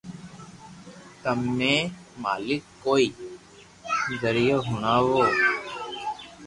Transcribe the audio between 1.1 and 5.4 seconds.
تمي مالڪ ڪوئي زريعو ھڻاوہ